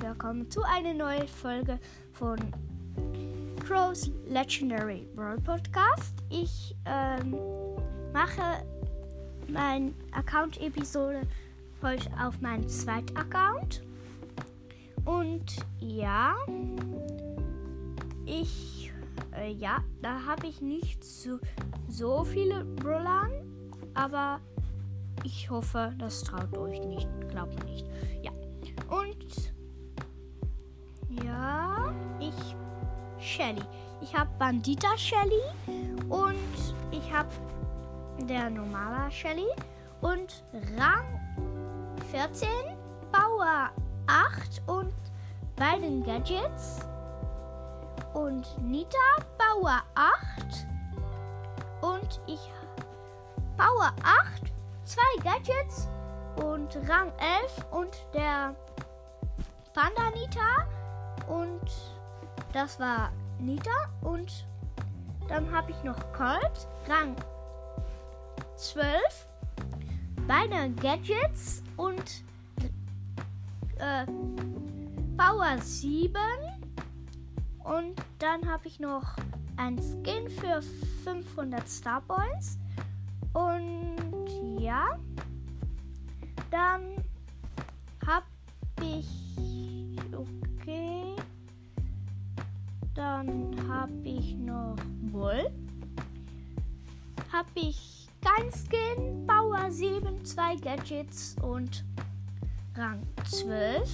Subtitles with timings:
[0.00, 1.80] willkommen zu einer neuen Folge
[2.12, 2.38] von
[3.66, 6.14] Crow's Legendary World Podcast.
[6.30, 7.36] Ich ähm,
[8.12, 8.64] mache
[9.48, 11.22] mein Account-Episode
[11.82, 13.82] heute auf meinem zweiten Account.
[15.04, 16.34] Und ja,
[18.24, 18.92] ich,
[19.36, 21.40] äh, ja, da habe ich nicht so,
[21.88, 23.28] so viele Brawler,
[23.94, 24.40] aber
[25.24, 27.86] ich hoffe, das traut euch nicht, glaubt nicht.
[28.22, 28.30] Ja,
[28.88, 29.57] und
[31.24, 32.56] ja, ich
[33.18, 33.62] Shelly.
[34.00, 35.42] Ich habe Bandita Shelly
[36.08, 37.28] und ich habe
[38.20, 39.48] der normale Shelly
[40.00, 40.44] und
[40.76, 41.20] Rang
[42.10, 42.48] 14,
[43.12, 43.70] Bauer
[44.06, 44.94] 8 und
[45.56, 46.80] bei den Gadgets
[48.14, 48.98] und Nita
[49.36, 50.66] Bauer 8
[51.82, 52.40] und ich
[53.56, 54.52] Bauer 8,
[54.84, 55.88] zwei Gadgets
[56.36, 58.54] und Rang 11 und der
[59.74, 60.77] Panda Nita
[61.28, 61.60] und
[62.52, 63.70] das war Nita.
[64.02, 64.46] Und
[65.28, 67.14] dann habe ich noch Colt, Rang
[68.56, 68.86] 12,
[70.26, 71.62] beide Gadgets.
[71.76, 72.24] Und
[73.78, 74.06] äh,
[75.16, 76.14] Power 7
[77.64, 79.16] und dann habe ich noch
[79.56, 80.62] ein Skin für
[81.04, 82.58] 500 Star Points.
[83.34, 84.98] Und ja,
[86.50, 87.04] dann
[93.18, 94.76] Dann habe ich noch
[95.10, 95.50] Wohl.
[97.32, 101.84] Habe ich kein Skin, Power 7, 2 Gadgets und
[102.76, 103.90] Rang 12.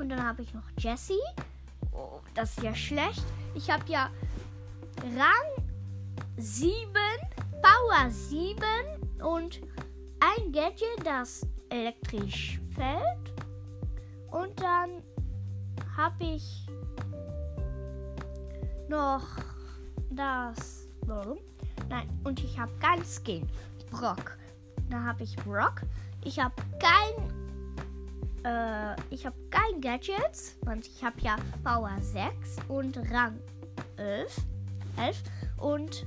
[0.00, 1.20] Und dann habe ich noch Jessie.
[1.92, 3.22] Oh, das ist ja schlecht.
[3.54, 4.10] Ich habe ja
[5.16, 5.64] Rang
[6.36, 6.74] 7,
[7.62, 8.56] Power 7
[9.24, 9.60] und
[10.18, 13.32] ein Gadget, das elektrisch fällt.
[14.32, 15.00] Und dann
[15.96, 16.67] habe ich
[18.88, 19.26] noch
[20.10, 20.88] das.
[21.06, 21.38] Warum?
[21.88, 23.46] Nein, und ich habe kein Skin.
[23.90, 24.36] Brock.
[24.90, 25.82] Da habe ich Brock.
[26.24, 28.44] Ich habe kein.
[28.44, 30.56] Äh, ich habe kein Gadgets.
[30.66, 33.38] Und ich habe ja Power 6 und Rang
[33.96, 34.36] 11.
[34.98, 35.22] 11
[35.58, 36.06] und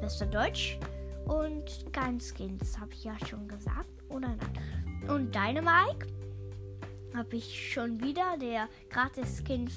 [0.00, 0.78] bester Deutsch.
[1.26, 2.58] Und kein Skin.
[2.58, 3.88] Das habe ich ja schon gesagt.
[4.08, 5.08] Oder nein?
[5.08, 6.06] Und Dynamike
[7.14, 9.68] habe ich schon wieder der Gratis-Skin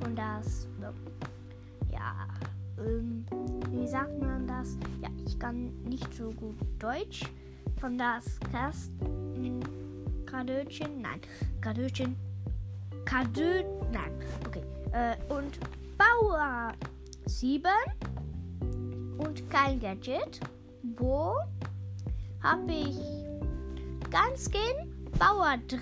[0.00, 0.66] von das.
[2.02, 2.26] Ja,
[2.84, 3.24] ähm,
[3.70, 4.76] wie sagt man das?
[5.00, 7.22] Ja, ich kann nicht so gut Deutsch.
[7.80, 8.90] Von das Kast.
[10.26, 11.00] Kadötchen.
[11.00, 11.20] Nein,
[11.60, 12.16] Kadötchen.
[13.04, 13.62] Kadö.
[13.92, 14.12] Nein,
[14.46, 14.62] okay.
[14.92, 15.58] Äh, und
[15.96, 16.72] Bauer
[17.26, 17.70] 7.
[19.18, 20.40] Und kein Gadget.
[20.96, 21.36] Wo
[22.42, 22.98] habe ich
[24.10, 24.92] ganz Skin?
[25.20, 25.78] Bauer 3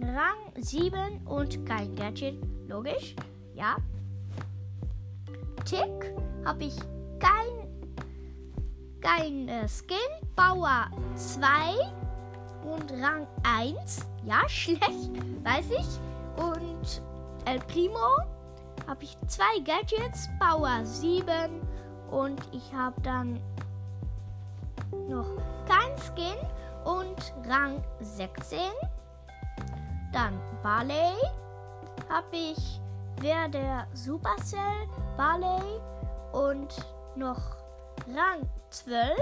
[0.00, 2.36] Rang 7 und kein Gadget.
[2.68, 3.16] Logisch.
[3.54, 3.78] Ja.
[5.68, 6.14] Tick
[6.46, 6.76] habe ich
[7.18, 7.68] kein,
[9.02, 9.98] kein äh, Skin.
[10.34, 11.50] Bauer 2
[12.64, 14.08] und Rang 1.
[14.24, 15.10] Ja, schlecht,
[15.44, 16.42] weiß ich.
[16.42, 17.02] Und
[17.44, 18.16] El Primo
[18.86, 20.30] habe ich zwei Gadgets.
[20.40, 21.26] Bauer 7
[22.12, 23.38] und ich habe dann
[25.06, 25.28] noch
[25.66, 26.38] kein Skin
[26.86, 28.58] und Rang 16.
[30.14, 31.12] Dann Barley
[32.08, 32.80] habe ich
[33.20, 35.80] wer der Supercell, Barley
[36.32, 36.74] und
[37.16, 37.56] noch
[38.06, 39.16] Rang 12,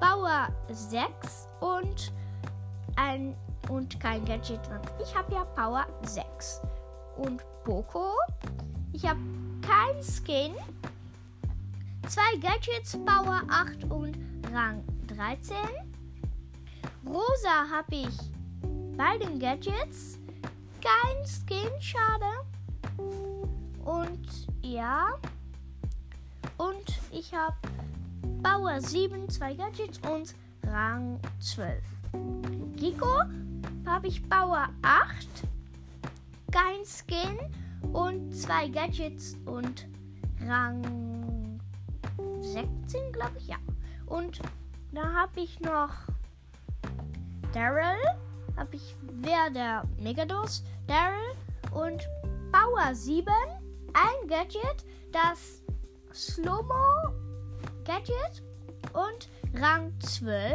[0.00, 2.12] Bauer 6 und
[2.96, 3.34] ein
[3.68, 4.80] und kein Gadget drin.
[5.02, 6.60] Ich habe ja Power 6
[7.16, 8.12] und Poco.
[8.92, 9.20] Ich habe
[9.62, 10.54] kein Skin.
[12.06, 14.18] Zwei Gadgets, Power 8 und
[14.52, 15.56] Rang 13.
[17.06, 18.18] Rosa habe ich
[18.96, 20.18] bei den Gadgets.
[20.82, 22.26] Kein Skin, schade.
[23.84, 25.06] Und ja.
[26.56, 27.56] Und ich habe
[28.42, 30.34] Bauer 7, zwei Gadgets und
[30.66, 31.82] Rang 12.
[32.80, 33.20] Rico
[33.86, 35.26] habe ich Bauer 8,
[36.50, 37.38] kein Skin
[37.92, 39.86] und zwei Gadgets und
[40.46, 41.60] Rang
[42.40, 43.56] 16, glaube ich, ja.
[44.06, 44.40] Und
[44.92, 45.90] da habe ich noch
[47.52, 47.96] Daryl
[48.56, 51.34] habe ich wer der Megados, Daryl
[51.72, 52.08] und
[52.52, 53.26] Power 7,
[53.94, 55.62] ein Gadget, das
[56.12, 57.14] Slow-Mo
[57.84, 58.42] Gadget
[58.92, 59.28] und
[59.60, 60.52] Rang 12.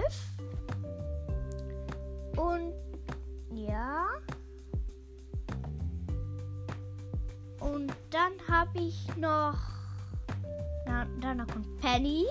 [2.38, 2.74] Und
[3.54, 4.08] ja.
[7.60, 9.58] Und dann habe ich noch.
[10.86, 12.26] Na, danach kommt Penny.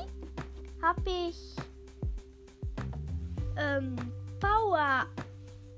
[0.82, 1.56] Habe ich.
[3.56, 3.96] Ähm,
[4.40, 5.06] Power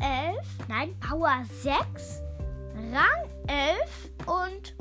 [0.00, 0.36] 11,
[0.68, 2.22] nein, Power 6,
[2.92, 4.74] Rang 11 und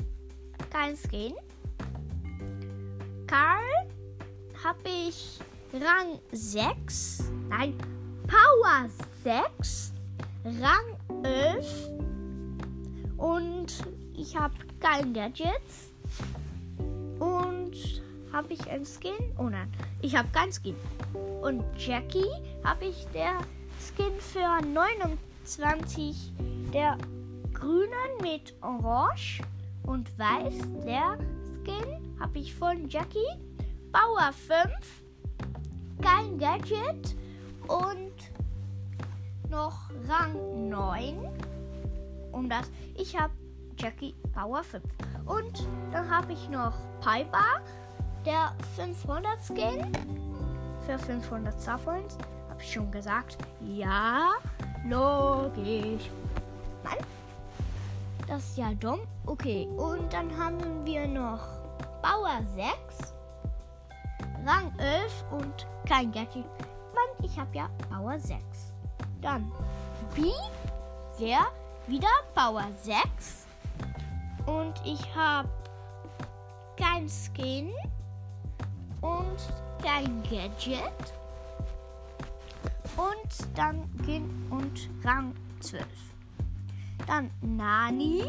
[0.70, 1.34] kein Skin.
[3.26, 3.88] Karl
[4.64, 5.38] habe ich
[5.72, 7.74] Rang 6, nein,
[8.26, 8.88] Power
[9.22, 9.92] 6,
[10.44, 11.90] Rang 11
[13.16, 13.66] und
[14.14, 15.92] ich habe kein Gadgets
[17.18, 18.02] und
[18.32, 19.14] habe ich ein Skin?
[19.38, 19.70] Oh nein,
[20.02, 20.76] ich habe kein Skin.
[21.40, 22.30] Und Jackie
[22.64, 23.38] habe ich der
[23.80, 26.32] Skin für 29
[26.72, 26.96] der
[27.52, 27.90] grünen
[28.20, 29.42] mit Orange
[29.84, 30.54] und Weiß.
[30.84, 31.18] Der
[31.54, 33.18] Skin habe ich von Jackie.
[33.92, 35.02] Power 5.
[36.00, 37.16] Kein Gadget.
[37.66, 38.14] Und
[39.48, 41.28] noch Rang 9.
[42.32, 42.70] Um das.
[42.96, 43.32] Ich habe
[43.78, 44.84] Jackie Power 5.
[45.26, 47.60] Und dann habe ich noch Piper.
[48.24, 49.92] Der 500 Skin.
[50.86, 52.16] Für 500 Sufferings.
[52.48, 53.38] Habe ich schon gesagt.
[53.60, 54.32] Ja.
[54.86, 56.10] Logisch.
[56.84, 56.98] Nein.
[58.30, 59.00] Das ist ja dumm.
[59.26, 61.40] Okay, und dann haben wir noch
[62.00, 63.12] Bauer 6,
[64.46, 66.44] Rang 11 und kein Gadget.
[66.94, 68.40] Mann, ich habe ja Bauer 6.
[69.20, 69.50] Dann
[70.14, 70.30] B
[71.18, 71.46] wäre
[71.88, 73.46] wieder Bauer 6.
[74.46, 75.48] Und ich habe
[76.76, 77.72] kein Skin
[79.00, 79.38] und
[79.82, 81.14] kein Gadget.
[82.96, 86.09] Und dann gehen und Rang 12.
[87.10, 88.22] Dann Nani.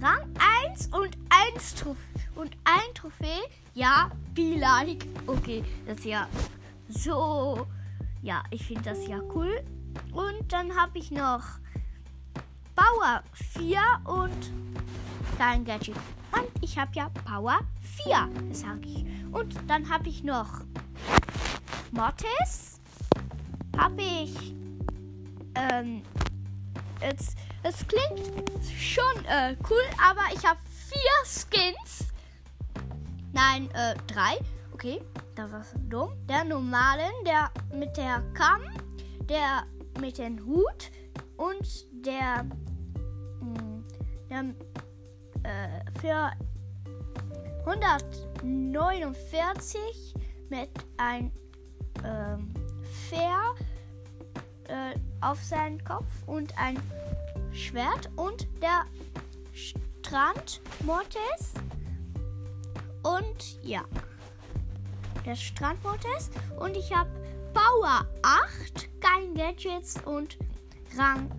[0.00, 0.32] Rang
[0.70, 1.18] 1 und
[1.56, 1.96] 1 Trophäe.
[2.36, 3.40] Und ein Trophäe.
[3.74, 5.04] Ja, be like.
[5.26, 6.28] Okay, das ist ja
[6.88, 7.66] so.
[8.22, 9.60] Ja, ich finde das ja cool.
[10.12, 11.42] Und dann habe ich noch
[12.76, 13.24] Power
[13.54, 14.52] 4 und
[15.36, 15.96] kein Gadget.
[16.30, 17.58] Und ich habe ja Power
[18.04, 19.04] 4, das sage ich.
[19.32, 20.60] Und dann habe ich noch
[21.90, 22.80] Mortis.
[23.76, 24.54] Habe ich
[25.56, 26.02] ähm,
[27.00, 28.42] jetzt es klingt
[28.78, 32.08] schon äh, cool, aber ich habe vier Skins.
[33.32, 34.38] Nein, äh, drei.
[34.72, 35.00] Okay,
[35.34, 36.12] das war dumm.
[36.28, 38.62] Der normalen, der mit der Kamm,
[39.28, 39.64] der
[40.00, 40.90] mit dem Hut
[41.36, 42.44] und der,
[43.40, 43.82] mh,
[44.28, 44.54] hm, der
[45.42, 46.32] äh, für
[47.66, 50.14] 149
[50.48, 51.30] mit ein
[52.04, 52.54] ähm,
[53.08, 53.54] Fair
[54.68, 56.76] äh, auf seinen Kopf und ein
[57.56, 58.84] Schwert und der
[59.52, 61.54] Strand Mortis.
[63.02, 63.82] Und ja,
[65.24, 66.30] der Strand Mortis.
[66.60, 67.10] Und ich habe
[67.54, 70.38] Power 8, kein Gadgets und
[70.98, 71.30] Rang,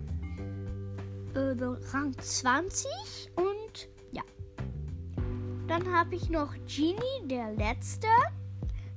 [1.34, 1.54] äh,
[1.92, 2.90] Rang 20.
[3.36, 4.22] Und ja.
[5.68, 8.08] Dann habe ich noch Genie, der letzte.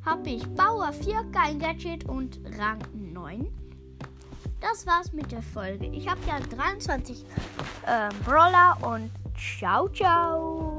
[0.04, 3.61] Habe ich Power 4, kein Gadget und Rang 9
[4.72, 5.88] das war's mit der Folge.
[5.88, 7.26] Ich habe ja 23
[7.86, 10.71] äh, Brawler und ciao, ciao.